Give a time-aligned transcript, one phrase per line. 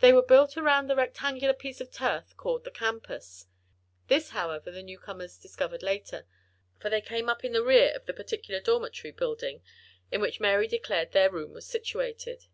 [0.00, 3.46] They were built around a rectangular piece of turf called the campus.
[4.08, 6.26] This, however, the newcomers discovered later,
[6.80, 9.62] for they came up in the rear of the particular dormitory building
[10.10, 12.46] in which Mary declared their room was situated.